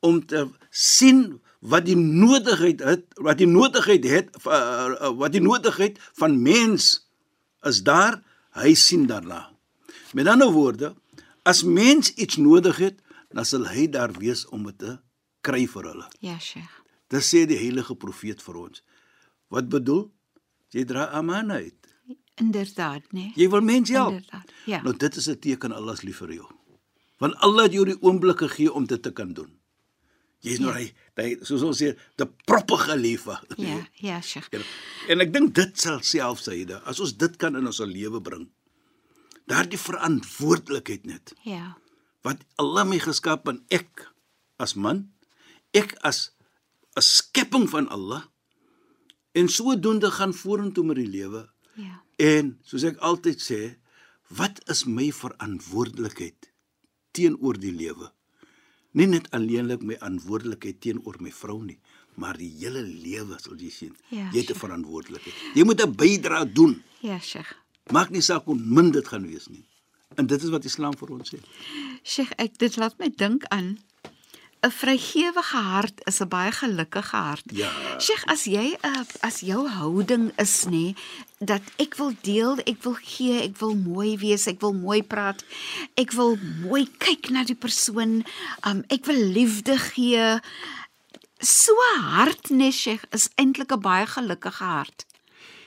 om 0.00 0.20
te 0.26 0.48
sien 0.70 1.40
wat 1.60 1.84
die 1.84 1.96
nodigheid 1.96 2.80
het 2.80 3.04
wat 3.20 3.38
die 3.38 3.46
nodigheid 3.50 4.04
het 4.08 4.28
uh, 4.46 4.52
uh, 4.52 5.10
wat 5.20 5.32
die 5.32 5.42
nodigheid 5.44 5.98
van 6.20 6.42
mens 6.42 7.08
is 7.68 7.82
daar 7.84 8.22
hy 8.56 8.74
sien 8.74 9.06
daarna 9.06 9.50
met 10.16 10.26
ander 10.26 10.52
woorde 10.52 10.94
as 11.44 11.62
mens 11.64 12.12
iets 12.14 12.36
nodig 12.36 12.76
het 12.80 12.96
dan 13.30 13.44
sal 13.44 13.66
hy 13.68 13.86
daar 13.88 14.12
wees 14.18 14.46
om 14.48 14.64
dit 14.70 14.78
te 14.78 14.96
kry 15.40 15.66
vir 15.66 15.84
hulle 15.92 16.08
Ja, 16.20 16.38
Sheikh. 16.38 16.80
dit 17.08 17.22
sê 17.24 17.44
die 17.46 17.58
heilige 17.60 17.94
profeet 17.96 18.42
vir 18.42 18.56
ons 18.56 18.82
wat 19.48 19.68
bedoel 19.68 20.08
jy 20.72 20.84
dra 20.84 21.10
amana 21.12 21.54
uit 21.60 21.76
Inderdaad, 22.40 23.02
nee. 23.12 23.32
jy 23.36 23.50
wil 23.52 23.60
mense 23.60 23.92
help 23.92 24.14
Inderdaad. 24.16 24.52
Ja. 24.64 24.80
nou 24.82 24.96
dit 24.96 25.16
is 25.16 25.28
'n 25.28 25.38
teken 25.38 25.72
Allah 25.72 25.92
is 25.92 26.02
lief 26.02 26.16
vir 26.24 26.32
jou 26.32 26.48
want 27.20 27.34
Allah 27.44 27.62
het 27.68 27.72
jou 27.72 27.84
die 27.84 28.00
oomblikke 28.00 28.48
gegee 28.48 28.72
om 28.72 28.86
dit 28.86 29.02
te 29.02 29.12
kan 29.12 29.32
doen 29.32 29.59
jy's 30.42 30.60
nou 30.60 30.70
Ja. 30.72 30.78
hy 30.78 30.92
hy 31.20 31.36
soos 31.44 31.62
ons 31.62 31.78
sê 31.82 31.96
die 32.16 32.26
proppige 32.46 32.96
liewe 32.96 33.36
Ja, 33.58 33.86
ja, 34.08 34.20
Sheikh. 34.20 34.48
En, 34.56 34.62
en 35.08 35.20
ek 35.20 35.32
dink 35.32 35.54
dit 35.54 35.76
sal 35.78 36.00
self 36.02 36.40
Saida, 36.40 36.80
as 36.86 37.00
ons 37.00 37.12
dit 37.16 37.36
kan 37.36 37.56
in 37.56 37.66
ons 37.66 37.78
lewe 37.84 38.20
bring. 38.20 38.48
Daardie 39.50 39.78
verantwoordelikheid 39.78 41.04
net 41.06 41.34
Ja. 41.44 41.76
wat 42.24 42.38
Allah 42.58 42.84
my 42.84 42.98
geskep 42.98 43.48
en 43.48 43.64
ek 43.70 44.06
as 44.58 44.74
man, 44.76 45.10
ek 45.74 45.94
as 46.04 46.30
'n 46.96 47.02
skepping 47.02 47.68
van 47.70 47.88
Allah 47.88 48.24
en 49.34 49.48
sodoende 49.48 50.10
gaan 50.10 50.32
vorentoe 50.34 50.84
met 50.84 50.96
die 50.96 51.06
lewe. 51.08 51.48
Ja. 51.76 52.02
En 52.18 52.58
soos 52.64 52.82
ek 52.84 52.96
altyd 52.98 53.38
sê, 53.40 53.76
wat 54.28 54.60
is 54.68 54.84
my 54.86 55.10
verantwoordelikheid 55.12 56.50
teenoor 57.12 57.56
die 57.58 57.72
lewe? 57.72 58.10
Nie 58.92 59.06
net 59.06 59.28
alleenlik 59.30 59.82
my 59.86 59.96
verantwoordelikheid 60.00 60.80
teenoor 60.82 61.16
my 61.22 61.30
vrou 61.30 61.60
nie, 61.62 61.78
maar 62.18 62.36
die 62.36 62.50
hele 62.58 62.82
lewe 62.82 63.38
sal 63.38 63.56
jy 63.56 63.70
sien. 63.70 63.96
Ja, 64.10 64.30
jy 64.32 64.40
het 64.42 64.50
'n 64.50 64.58
verantwoordelikheid. 64.58 65.34
Jy 65.54 65.64
moet 65.64 65.82
'n 65.82 65.94
bydrae 65.94 66.52
doen. 66.52 66.82
Ja, 67.00 67.18
Sheikh. 67.18 67.54
Maak 67.90 68.10
nie 68.10 68.20
saak 68.20 68.44
hoe 68.44 68.58
min 68.58 68.90
dit 68.90 69.08
gaan 69.08 69.26
wees 69.26 69.48
nie. 69.48 69.64
En 70.16 70.26
dit 70.26 70.42
is 70.42 70.48
wat 70.48 70.64
Islam 70.64 70.96
vir 70.96 71.10
ons 71.10 71.34
sê. 71.34 71.38
Sheikh, 72.02 72.32
ek 72.36 72.58
dit 72.58 72.76
laat 72.76 72.98
my 72.98 73.10
dink 73.16 73.44
aan 73.44 73.78
'n 74.60 74.70
vrygewige 74.70 75.56
hart 75.56 76.00
is 76.04 76.20
'n 76.20 76.28
baie 76.28 76.52
gelukkige 76.52 77.16
hart. 77.16 77.48
Ja. 77.52 77.70
Sheikh, 77.98 78.24
as 78.24 78.44
jy 78.44 78.76
'n 78.82 79.06
as 79.20 79.40
jou 79.40 79.68
houding 79.68 80.32
is 80.36 80.64
nê 80.64 80.94
dat 81.38 81.62
ek 81.76 81.94
wil 81.96 82.12
deel, 82.20 82.58
ek 82.64 82.82
wil 82.82 82.98
gee, 83.00 83.40
ek 83.40 83.56
wil 83.56 83.74
mooi 83.74 84.18
wees, 84.18 84.46
ek 84.46 84.60
wil 84.60 84.72
mooi 84.72 85.02
praat. 85.02 85.44
Ek 85.94 86.12
wil 86.12 86.36
mooi 86.60 86.88
kyk 86.98 87.30
na 87.30 87.44
die 87.44 87.56
persoon. 87.56 88.24
Um 88.66 88.84
ek 88.88 89.06
wil 89.06 89.20
liefde 89.32 89.78
gee. 89.78 90.40
So 91.38 91.72
hart 92.00 92.50
nê, 92.50 92.70
Sheikh, 92.70 93.04
is 93.12 93.30
eintlik 93.34 93.72
'n 93.72 93.80
baie 93.80 94.06
gelukkige 94.06 94.64
hart. 94.64 95.06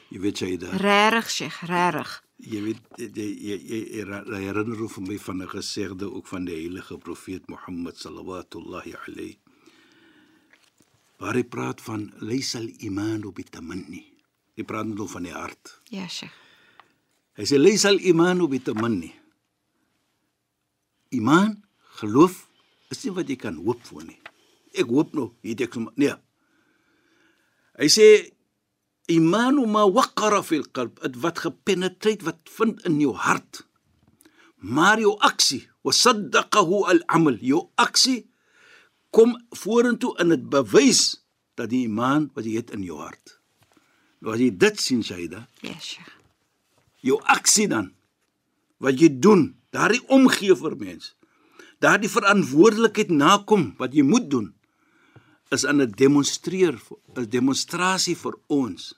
Jy 0.10 0.20
weet 0.20 0.40
jy 0.40 0.58
daar. 0.58 0.78
Regtig, 0.78 1.30
Sheikh, 1.30 1.60
regtig. 1.66 2.24
Jy 2.44 2.60
weet 2.60 2.82
jy 3.00 3.28
jy, 3.48 3.58
jy, 3.64 3.82
herinner 4.04 4.80
hom 4.82 4.92
vir 4.92 5.06
my 5.08 5.18
van 5.18 5.42
'n 5.42 5.48
gesegde 5.48 6.12
ook 6.12 6.28
van 6.28 6.46
die 6.46 6.56
heilige 6.56 6.98
profeet 6.98 7.48
Mohammed 7.48 7.98
sallallahu 7.98 8.62
alayhi. 9.08 9.38
Waar 11.20 11.36
hy 11.36 11.44
praat 11.44 11.82
van 11.82 12.12
laysal 12.20 12.68
imanu 12.80 13.32
bitamanni. 13.32 14.04
Hy 14.56 14.64
praat 14.64 14.86
net 14.86 15.10
van 15.10 15.24
die 15.24 15.32
hart. 15.32 15.82
Ja, 15.90 16.08
Sheikh. 16.08 16.34
Hy 17.34 17.46
sê 17.50 17.58
laysal 17.58 17.98
imanu 18.00 18.48
bitamanni. 18.48 19.14
Iman, 21.10 21.64
geloof 22.02 22.48
is 22.94 23.04
nie 23.04 23.14
wat 23.14 23.30
jy 23.30 23.38
kan 23.42 23.56
hoop 23.56 23.82
vir 23.90 24.06
nie. 24.06 24.20
Ek 24.74 24.90
hoop 24.90 25.14
nou, 25.14 25.32
weet 25.42 25.62
ek 25.66 25.74
sommer 25.74 25.94
nee. 25.96 26.14
Hy 27.80 27.90
sê 27.90 28.08
imanu 29.08 29.66
ma 29.68 29.84
waqara 29.90 30.42
fil 30.44 30.64
qalb, 30.72 31.00
dit 31.04 31.16
wat 31.24 31.40
gepenetreer 31.44 32.24
wat 32.24 32.40
vind 32.58 32.82
in 32.88 33.00
jou 33.02 33.14
hart. 33.16 33.64
Maar 34.64 35.00
jou 35.04 35.18
aksie, 35.20 35.68
wasaddaqahu 35.84 36.84
al-amal, 36.88 37.36
jou 37.44 37.68
aksie 37.76 38.24
kom 39.14 39.36
vorentoe 39.60 40.16
en 40.20 40.32
dit 40.34 40.46
bewys 40.50 41.02
dat 41.60 41.70
die 41.70 41.84
iman 41.86 42.30
wat 42.34 42.46
jy 42.48 42.56
het 42.62 42.72
in 42.74 42.84
jou 42.88 42.98
hart. 43.02 43.38
Nou 44.24 44.34
as 44.34 44.40
jy 44.42 44.50
dit 44.58 44.80
sien 44.80 45.04
Shaida, 45.04 45.48
Ja, 45.62 45.76
Sheikh. 45.80 46.14
jou 47.04 47.20
aksie 47.28 47.68
dan 47.68 47.92
wat 48.80 49.00
jy 49.00 49.10
doen, 49.20 49.56
daardie 49.72 50.02
omgee 50.08 50.56
vir 50.56 50.76
mens. 50.80 51.14
Daardie 51.80 52.10
verantwoordelikheid 52.10 53.10
nakom 53.12 53.74
wat 53.78 53.94
jy 53.94 54.04
moet 54.04 54.30
doen 54.32 54.54
is 55.56 55.66
aan 55.66 55.82
'n 55.82 55.92
demonstreer 56.04 56.76
'n 57.16 57.30
demonstrasie 57.30 58.18
vir 58.18 58.36
ons 58.48 58.94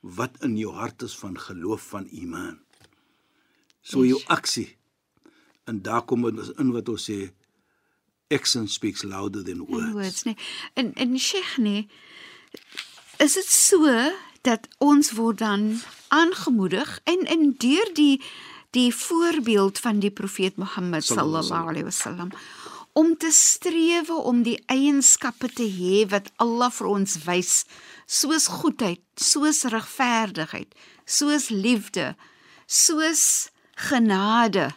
wat 0.00 0.42
in 0.42 0.56
jou 0.56 0.72
hart 0.74 1.02
is 1.02 1.16
van 1.16 1.38
geloof 1.38 1.82
van 1.94 2.06
iman. 2.10 2.58
So 3.82 4.04
jou 4.04 4.22
aksie. 4.26 4.76
En 5.64 5.82
daar 5.82 6.02
kom 6.02 6.24
ons 6.24 6.50
in 6.58 6.72
wat 6.72 6.88
ons 6.88 7.10
sê 7.10 7.32
action 8.30 8.68
speaks 8.68 9.02
louder 9.02 9.44
than 9.44 9.54
in 9.54 9.66
words. 9.66 9.92
words 9.92 10.22
nee. 10.22 10.36
En 10.74 10.94
en 10.94 11.18
Sheikh 11.18 11.56
nee, 11.58 11.88
is 13.18 13.32
dit 13.32 13.50
so 13.50 14.12
dat 14.42 14.68
ons 14.78 15.12
word 15.12 15.38
dan 15.38 15.80
aangemoedig 16.08 17.00
en 17.04 17.26
en 17.26 17.54
deur 17.58 17.90
die 17.94 18.22
die 18.70 18.94
voorbeeld 18.94 19.78
van 19.78 19.98
die 20.00 20.10
profeet 20.10 20.56
Mohammed 20.56 21.04
sallallahu 21.04 21.68
alaihi 21.68 21.84
wasallam 21.84 22.30
om 22.92 23.16
te 23.16 23.30
strewe 23.32 24.14
om 24.14 24.42
die 24.42 24.58
eienskappe 24.66 25.48
te 25.48 25.64
hê 25.64 26.02
wat 26.12 26.28
Allah 26.36 26.70
vir 26.70 26.86
ons 26.92 27.16
wys 27.24 27.64
soos 28.06 28.46
goedheid, 28.52 29.00
soos 29.16 29.62
regverdigheid, 29.72 30.74
soos 31.06 31.48
liefde, 31.48 32.14
soos 32.68 33.48
genade 33.88 34.70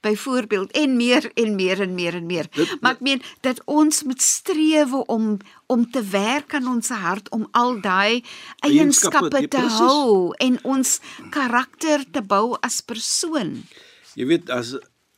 byvoorbeeld 0.00 0.70
en 0.80 0.96
meer 0.96 1.30
en 1.36 1.54
meer 1.54 1.80
en 1.84 1.94
meer 1.94 2.14
en 2.14 2.26
meer. 2.26 2.46
Dit- 2.56 2.80
maar 2.80 2.92
ek 2.96 3.00
meen 3.00 3.22
dat 3.40 3.60
ons 3.64 4.02
moet 4.02 4.22
strewe 4.22 5.04
om 5.06 5.38
om 5.66 5.90
te 5.90 6.02
werk 6.02 6.54
aan 6.54 6.66
ons 6.68 6.88
hart 6.88 7.28
om 7.30 7.48
al 7.52 7.80
daai 7.80 8.24
Eienskappe, 8.64 9.48
te 9.48 9.56
hou 9.84 10.32
en 10.38 10.58
ons 10.64 11.00
karakter 11.30 12.04
te 12.10 12.22
bou 12.22 12.56
as 12.60 12.80
persoon. 12.80 13.66
Jy 14.14 14.26
weet 14.26 14.50
as 14.50 14.74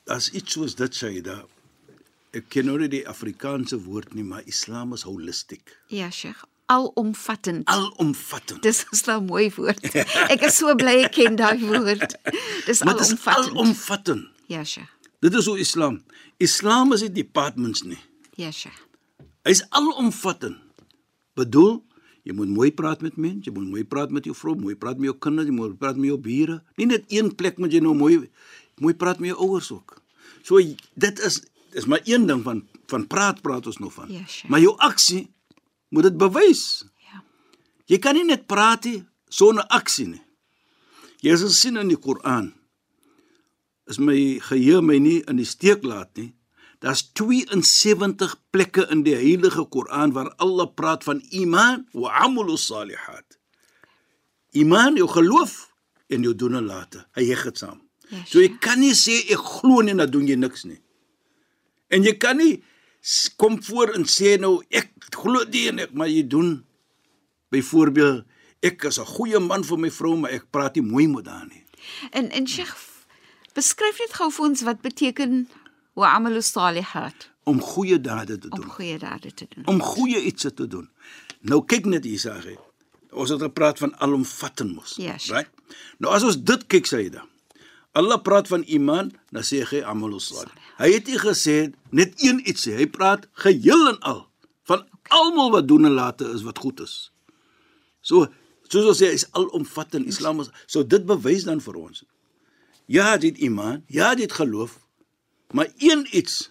as 0.07 0.31
iets 0.35 0.53
soos 0.53 0.75
dit 0.75 0.93
sê 0.95 1.21
da 1.23 1.45
ek 2.33 2.49
ken 2.49 2.65
nou 2.67 2.79
nie 2.81 2.89
die 2.89 3.03
Afrikaanse 3.09 3.77
woord 3.85 4.15
nie, 4.15 4.25
maar 4.25 4.43
Islam 4.47 4.93
is 4.97 5.03
holisties. 5.05 5.61
Ja, 5.93 6.11
Sheikh, 6.11 6.45
alomvattend. 6.73 7.67
Alomvattend. 7.69 8.63
Dis 8.63 8.85
is 8.91 9.05
nou 9.05 9.21
'n 9.21 9.27
mooi 9.27 9.51
woord. 9.57 9.85
Ek 10.31 10.41
is 10.49 10.57
so 10.57 10.75
bly 10.75 11.03
ek 11.05 11.13
ken 11.13 11.37
daai 11.37 11.59
woord. 11.61 12.17
Dis 12.67 12.83
Maar 12.83 12.95
alomvattend. 12.95 13.53
alomvattend. 13.57 14.29
Ja, 14.47 14.65
Sheikh. 14.65 14.89
Dit 15.21 15.35
is 15.35 15.47
hoe 15.47 15.59
Islam. 15.59 16.03
Islam 16.39 16.93
is 16.93 17.01
nie 17.01 17.13
departments 17.13 17.83
nie. 17.83 17.99
Ja, 18.37 18.51
Sheikh. 18.51 18.81
Hy's 19.45 19.63
alomvattend. 19.71 20.57
Bedoel, 21.35 21.83
jy 22.25 22.33
moet 22.35 22.49
mooi 22.49 22.71
praat 22.73 23.01
met 23.03 23.17
mense, 23.17 23.45
jy 23.49 23.53
moet 23.53 23.69
mooi 23.69 23.85
praat 23.85 24.11
met 24.11 24.25
jou 24.25 24.35
vrou, 24.37 24.55
mooi 24.57 24.75
praat 24.77 24.97
met 24.99 25.05
jou 25.11 25.19
kinders, 25.19 25.47
jy 25.49 25.55
moet 25.55 25.79
praat 25.79 25.97
met 25.97 26.07
jou 26.13 26.19
bure. 26.19 26.63
Nie 26.77 26.87
net 26.87 27.05
een 27.09 27.35
plek 27.35 27.59
moet 27.59 27.73
jy 27.73 27.81
nou 27.81 27.95
mooi 27.95 28.31
mooi 28.81 28.95
praat 28.95 29.19
met 29.21 29.29
jou 29.33 29.39
ouers 29.49 29.71
ook. 29.73 30.01
So 30.43 30.59
dit 30.95 31.19
is 31.21 31.43
is 31.75 31.87
maar 31.87 32.01
een 32.05 32.27
ding 32.27 32.43
van 32.43 32.67
van 32.87 33.07
praat 33.07 33.41
praat 33.41 33.67
ons 33.67 33.79
nog 33.79 33.93
van. 33.93 34.11
Ja, 34.13 34.27
sure. 34.27 34.51
Maar 34.51 34.61
jou 34.61 34.75
aksie 34.77 35.35
moet 35.89 36.03
dit 36.03 36.17
bewys. 36.17 36.85
Ja. 37.09 37.23
Jy 37.87 37.99
kan 37.99 38.15
nie 38.19 38.25
net 38.29 38.47
praat 38.47 38.85
nie 38.85 39.05
sonder 39.29 39.65
aksie 39.73 40.07
nie. 40.11 40.23
Jy 41.25 41.37
sal 41.41 41.55
sien 41.55 41.79
in 41.81 41.89
die 41.89 42.01
Koran 42.01 42.53
is 43.91 43.99
my 43.99 44.17
geheue 44.49 44.83
my 44.85 44.99
nie 45.03 45.21
in 45.29 45.41
die 45.41 45.49
steek 45.49 45.85
laat 45.87 46.13
nie. 46.19 46.33
Daar's 46.83 47.05
72 47.15 48.35
plekke 48.51 48.89
in 48.91 49.05
die 49.07 49.15
heilige 49.15 49.65
Koran 49.71 50.13
waar 50.17 50.33
Allah 50.43 50.67
praat 50.75 51.05
van 51.07 51.23
iman 51.31 51.87
wa 51.95 52.11
amalus 52.27 52.67
salihat. 52.67 53.39
Iman, 54.59 54.99
jou 54.99 55.09
geloof 55.09 55.71
en 56.13 56.27
jou 56.27 56.35
doen 56.37 56.59
en 56.59 56.67
late. 56.67 57.07
Hy 57.17 57.25
heg 57.31 57.45
dit 57.49 57.63
saam. 57.63 57.79
Ja, 58.11 58.25
so 58.29 58.43
jy 58.43 58.51
kan 58.61 58.83
nie 58.83 58.97
sê 58.99 59.23
ek 59.33 59.41
glo 59.41 59.81
nie 59.81 59.95
en 59.95 60.03
dan 60.03 60.11
doen 60.13 60.27
jy 60.29 60.37
niks 60.37 60.67
nie. 60.69 60.81
En 61.93 62.07
jy 62.07 62.15
kan 62.17 62.41
nie 62.41 62.63
kom 63.37 63.59
voor 63.63 63.95
en 63.97 64.07
sê 64.09 64.37
nou 64.41 64.61
ek 64.71 64.93
glo 65.17 65.45
dit 65.45 65.69
en 65.73 65.83
ek 65.83 65.95
maar 65.99 66.11
jy 66.11 66.23
doen 66.27 66.53
byvoorbeeld 67.53 68.25
ek 68.63 68.85
is 68.89 68.99
'n 68.99 69.07
goeie 69.17 69.41
man 69.41 69.65
vir 69.65 69.79
my 69.79 69.91
vrou 69.91 70.17
maar 70.17 70.31
ek 70.31 70.51
praat 70.51 70.75
nie 70.77 70.87
mooi 70.87 71.07
met 71.09 71.27
haar 71.27 71.47
nie. 71.47 71.65
En 72.11 72.31
en 72.31 72.47
Sheikh 72.47 72.77
beskryf 73.55 73.99
net 73.99 74.15
gou 74.15 74.31
vir 74.31 74.45
ons 74.47 74.63
wat 74.63 74.81
beteken 74.81 75.49
wa 75.95 76.15
amalu 76.15 76.41
salihat 76.43 77.29
om 77.45 77.61
goeie 77.61 78.01
dade 78.01 78.39
te 78.39 78.49
om 78.49 78.61
doen. 78.61 78.71
goeie 78.71 78.99
dade 78.99 79.35
te 79.35 79.47
doen. 79.49 79.67
Om 79.67 79.81
goeie 79.83 80.23
iets 80.23 80.47
te 80.55 80.67
doen. 80.67 80.89
Nou 81.41 81.65
kyk 81.65 81.85
net 81.85 82.05
hier 82.05 82.19
sê. 82.19 82.57
Ons 83.13 83.31
het 83.31 83.43
gepraat 83.43 83.79
van 83.79 83.97
alomvattend 83.99 84.75
mos. 84.75 84.97
Ja, 84.97 85.19
sure. 85.19 85.39
right? 85.39 85.51
Nou 85.99 86.15
as 86.15 86.23
ons 86.23 86.39
dit 86.39 86.67
kyk 86.67 86.87
Saida. 86.87 87.27
Allah 87.93 88.23
praat 88.25 88.49
van 88.49 88.63
iman, 88.65 89.11
dan 89.31 89.45
sê 89.45 89.61
hy 89.69 89.83
amal 89.85 90.17
salih. 90.21 90.53
Hy 90.79 90.89
het 90.95 91.09
nie 91.11 91.19
gesê 91.21 91.57
net 91.93 92.15
een 92.25 92.41
iets 92.49 92.65
nie. 92.67 92.79
Hy 92.81 92.87
praat 92.89 93.27
geheel 93.45 93.91
en 93.93 93.99
al 94.01 94.23
van 94.69 94.87
almal 95.13 95.51
wat 95.53 95.69
doen 95.69 95.85
en 95.85 95.97
late 95.99 96.29
is 96.33 96.45
wat 96.47 96.59
goed 96.63 96.81
is. 96.81 97.11
So 98.01 98.29
soos 98.73 98.89
ons 98.95 99.03
sê 99.03 99.11
is 99.13 99.27
alomvattend 99.37 100.09
Islam 100.09 100.41
is 100.41 100.49
so 100.67 100.87
dit 100.87 101.05
bewys 101.07 101.45
dan 101.49 101.61
vir 101.61 101.77
ons. 101.77 102.05
Ja, 102.89 103.17
dit 103.21 103.39
iman, 103.45 103.85
ja, 103.93 104.15
dit 104.17 104.33
geloof, 104.33 104.79
maar 105.53 105.69
een 105.79 106.07
iets 106.11 106.51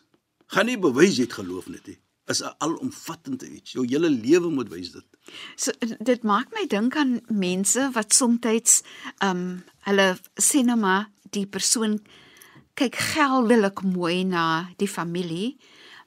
gaan 0.53 0.69
nie 0.69 0.77
bewys 0.79 1.17
jy 1.17 1.25
het 1.25 1.39
geloof 1.39 1.67
net 1.73 1.87
nie. 1.87 1.97
Is 2.29 2.41
'n 2.43 2.53
alomvattende 2.59 3.49
iets. 3.49 3.71
Jou 3.71 3.85
hele 3.87 4.09
lewe 4.09 4.49
moet 4.49 4.69
wys 4.69 4.91
dit. 4.91 5.05
So 5.55 5.71
dit 5.99 6.23
maak 6.23 6.53
my 6.53 6.67
dink 6.67 6.95
aan 6.95 7.19
mense 7.27 7.89
wat 7.93 8.13
soms 8.13 8.83
um 9.23 9.63
hulle 9.87 10.17
sê 10.35 10.63
nou 10.63 10.77
maar 10.77 11.09
die 11.35 11.47
persoon 11.47 11.99
kyk 12.79 12.95
geldelik 13.13 13.83
mooi 13.83 14.23
na 14.27 14.71
die 14.79 14.89
familie, 14.89 15.57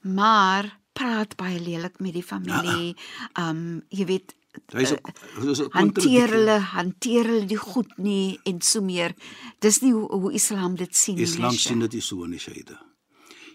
maar 0.02 0.70
praat 0.94 1.36
baie 1.36 1.58
lelik 1.60 2.00
met 2.00 2.14
die 2.16 2.24
familie. 2.24 2.94
Um 3.38 3.82
jy 3.90 4.06
weet 4.06 4.34
Hy's 4.70 4.92
'n 4.94 5.00
hy's 5.42 5.60
'n 5.60 5.70
hanteer 5.74 6.30
hulle 6.30 6.58
hanteer 6.58 7.26
hulle 7.26 7.46
die 7.46 7.58
goed 7.58 7.90
nie 7.98 8.38
en 8.46 8.60
so 8.62 8.80
meer. 8.80 9.14
Dis 9.58 9.80
nie 9.82 9.92
hoe, 9.92 10.06
hoe 10.06 10.32
Islam 10.32 10.76
dit 10.76 10.94
sien 10.96 11.16
nie. 11.16 11.26
Islam 11.26 11.56
sien 11.58 11.80
dit 11.80 12.02
so 12.02 12.24
nie, 12.26 12.38
Shaida. 12.38 12.78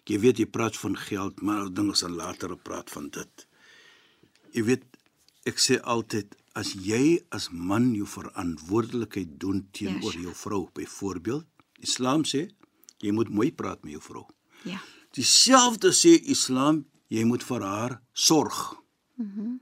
Jy 0.05 0.19
weet 0.19 0.39
jy 0.39 0.45
praat 0.45 0.75
van 0.77 0.97
geld, 0.97 1.41
maar 1.41 1.69
dinge 1.71 1.95
sal 1.95 2.11
later 2.11 2.57
praat 2.57 2.89
van 2.89 3.09
dit. 3.09 3.47
Jy 4.51 4.63
weet 4.63 4.83
ek 5.45 5.57
sê 5.57 5.79
altyd 5.81 6.35
as 6.59 6.73
jy 6.73 7.21
as 7.31 7.49
man 7.51 7.93
jou 7.95 8.07
verantwoordelikheid 8.07 9.39
doen 9.39 9.67
teenoor 9.71 10.13
Ja, 10.13 10.21
jou 10.27 10.35
vrou, 10.35 10.69
byvoorbeeld, 10.73 11.45
Islam 11.85 12.25
sê 12.27 12.49
jy 12.99 13.11
moet 13.15 13.29
mooi 13.29 13.51
praat 13.51 13.83
met 13.83 13.95
jou 13.95 14.03
vrou. 14.03 14.25
Ja. 14.67 14.79
Dieselfde 15.15 15.93
sê 15.95 16.17
Islam, 16.29 16.83
jy 17.09 17.23
moet 17.25 17.43
vir 17.43 17.65
haar 17.65 18.01
sorg. 18.13 18.75
Mhm. 19.17 19.57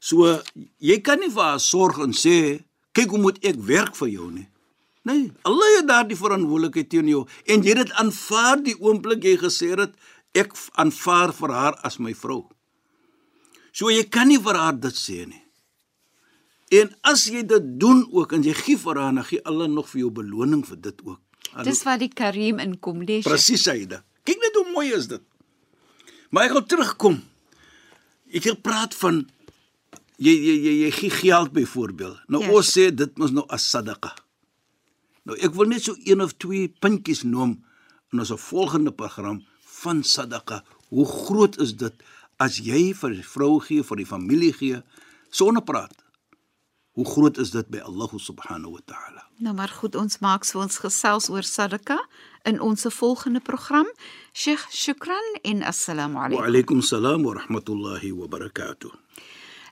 So 0.00 0.42
jy 0.78 1.00
kan 1.02 1.18
nie 1.20 1.30
vir 1.30 1.42
haar 1.42 1.60
sorg 1.60 1.98
en 1.98 2.14
sê 2.14 2.62
kyk 2.94 3.10
hoe 3.10 3.22
moet 3.22 3.38
ek 3.44 3.58
werk 3.66 3.96
vir 3.98 4.08
jou 4.08 4.30
nie. 4.30 4.46
Nee, 5.08 5.32
Allah 5.48 5.78
het 5.78 5.88
daardie 5.88 6.18
verantwoordelikheid 6.18 6.90
teen 6.90 7.08
jou 7.08 7.24
en 7.46 7.64
jy 7.64 7.74
het 7.74 7.86
dit 7.86 7.96
aanvaar 8.02 8.62
die 8.62 8.76
oomblik 8.78 9.24
jy 9.24 9.36
gesê 9.40 9.72
het 9.74 9.96
ek 10.36 10.54
aanvaar 10.78 11.32
vir 11.32 11.54
haar 11.54 11.78
as 11.86 11.98
my 11.98 12.14
vrou. 12.14 12.44
So 13.72 13.90
jy 13.90 14.04
kan 14.10 14.28
nie 14.28 14.40
vir 14.42 14.58
haar 14.58 14.76
dit 14.78 14.94
sê 14.94 15.24
nie. 15.26 15.42
En 16.68 16.90
as 17.08 17.24
jy 17.32 17.44
dit 17.48 17.70
doen 17.80 18.02
ook 18.12 18.34
en 18.36 18.44
jy 18.44 18.52
gee 18.56 18.76
vir 18.80 19.00
haar, 19.00 19.14
dan 19.16 19.24
gee 19.24 19.40
Allah 19.48 19.70
nog 19.72 19.88
vir 19.88 20.02
jou 20.04 20.10
beloning 20.12 20.66
vir 20.68 20.80
dit 20.84 21.00
ook. 21.06 21.20
Dis 21.64 21.80
waar 21.86 21.98
die 22.00 22.10
Karim 22.12 22.60
inkom, 22.60 23.00
lees 23.02 23.24
jy. 23.24 23.30
Presies 23.30 23.64
Saida. 23.64 24.02
Kyk 24.28 24.42
net 24.42 24.56
hoe 24.60 24.66
mooi 24.74 24.90
is 24.92 25.08
dit. 25.08 25.22
Maar 26.30 26.48
ek 26.48 26.56
gaan 26.58 26.68
terugkom. 26.68 27.20
Ek 28.28 28.44
het 28.44 28.58
gepraat 28.58 28.96
van 29.00 29.22
jy 30.20 30.34
jy 30.34 30.56
jy, 30.66 30.74
jy 30.84 30.90
gee 30.98 31.14
geld 31.14 31.54
byvoorbeeld. 31.56 32.18
Nou 32.28 32.42
ja. 32.44 32.50
ons 32.52 32.72
sê 32.76 32.90
dit 32.92 33.20
mos 33.20 33.32
nou 33.32 33.46
as 33.54 33.64
sadaqa. 33.72 34.12
Nou 35.28 35.38
ek 35.40 35.56
wil 35.56 35.72
net 35.72 35.86
so 35.86 35.96
een 36.04 36.20
of 36.24 36.34
twee 36.36 36.68
puntjies 36.68 37.24
noem 37.24 37.56
in 38.12 38.24
ons 38.24 38.34
volgende 38.44 38.92
program 38.92 39.40
van 39.80 40.04
sadaqa. 40.04 40.60
Hoe 40.92 41.08
groot 41.08 41.56
is 41.64 41.72
dit 41.80 42.04
as 42.36 42.60
jy 42.60 42.92
vir 42.96 43.16
die 43.16 43.24
vrou 43.24 43.56
gee, 43.64 43.80
vir 43.84 44.02
die 44.02 44.08
familie 44.08 44.52
gee 44.52 44.82
sonder 45.32 45.64
praat? 45.64 45.96
Hoe 46.98 47.06
groot 47.06 47.38
is 47.38 47.50
dit 47.54 47.68
by 47.70 47.78
Allah 47.78 48.10
subhanahu 48.18 48.72
wa 48.74 48.80
ta'ala? 48.84 49.22
Nou 49.38 49.54
maar 49.54 49.70
goed, 49.70 49.94
ons 49.94 50.18
maak 50.18 50.42
so 50.44 50.58
ons 50.58 50.80
gesels 50.82 51.28
oor 51.30 51.46
sadaka 51.46 52.00
in 52.42 52.58
ons 52.60 52.86
volgende 52.90 53.40
program. 53.40 53.86
Sheikh, 54.32 54.66
shukran 54.74 55.38
en 55.42 55.62
assalamu 55.62 56.18
Wa 56.18 56.24
alaykum. 56.26 56.44
alaykum 56.46 56.82
salaam 56.82 57.22
wa 57.22 57.34
rahmatullahi 57.38 58.10
wa 58.12 58.26
barakatuh. 58.26 58.90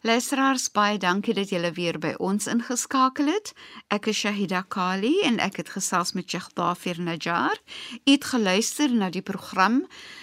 Luisteraars, 0.06 0.70
baie 0.70 0.98
dankie 0.98 1.34
dat 1.34 1.50
julle 1.50 1.72
weer 1.74 1.98
by 1.98 2.12
ons 2.22 2.46
ingeskakel 2.46 3.26
het. 3.26 3.50
Ek 3.90 4.06
is 4.06 4.20
Shahida 4.20 4.62
Kali 4.68 5.16
en 5.26 5.40
ek 5.42 5.56
het 5.56 5.72
gesels 5.74 6.12
met 6.14 6.30
Sheikh 6.30 6.52
Dafir 6.54 7.00
Najjar. 7.02 7.58
U 8.06 8.10
het 8.12 8.24
geluister 8.24 8.92
na 8.94 9.10
die 9.10 9.22
program 9.22 9.80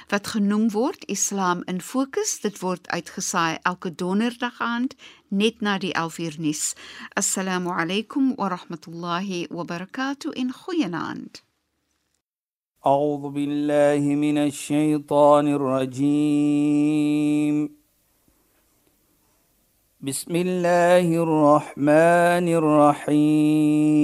wat 0.07 0.27
genoem 0.37 0.69
word 0.71 1.03
Islam 1.11 1.65
in 1.67 1.81
Fokus. 1.81 2.39
Dit 2.39 2.61
word 2.63 2.87
uitgesaai 2.87 3.57
elke 3.63 3.91
donderdag 3.91 4.61
aand 4.61 4.95
net 5.33 5.61
na 5.65 5.77
die 5.81 5.93
11uur 5.97 6.37
nuus. 6.39 6.75
Assalamu 7.17 7.73
alaykum 7.73 8.35
wa 8.37 8.47
rahmatullahi 8.55 9.47
wa 9.49 9.63
barakatuh 9.65 10.31
in 10.35 10.53
goeienaand. 10.53 11.41
أعوذ 12.85 13.29
بالله 13.31 14.15
من 14.15 14.37
الشيطان 14.37 15.47
الرجيم 15.47 17.69
بسم 20.01 20.35
الله 20.35 21.23
الرحمن 21.23 22.47
الرحيم 22.59 24.03